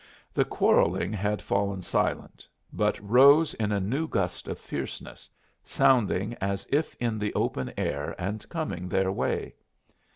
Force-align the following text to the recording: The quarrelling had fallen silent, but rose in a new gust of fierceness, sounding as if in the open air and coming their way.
The 0.33 0.45
quarrelling 0.45 1.13
had 1.13 1.43
fallen 1.43 1.83
silent, 1.83 2.47
but 2.73 2.99
rose 3.07 3.53
in 3.53 3.71
a 3.71 3.79
new 3.79 4.07
gust 4.07 4.47
of 4.47 4.57
fierceness, 4.57 5.29
sounding 5.63 6.33
as 6.41 6.65
if 6.71 6.95
in 6.95 7.19
the 7.19 7.31
open 7.35 7.71
air 7.77 8.15
and 8.17 8.49
coming 8.49 8.89
their 8.89 9.11
way. 9.11 9.53